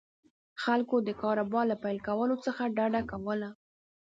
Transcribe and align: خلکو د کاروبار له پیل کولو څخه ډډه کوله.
خلکو 0.63 0.95
د 1.07 1.09
کاروبار 1.21 1.65
له 1.71 1.77
پیل 1.83 1.97
کولو 2.07 2.35
څخه 2.45 2.63
ډډه 2.77 3.01
کوله. 3.11 3.49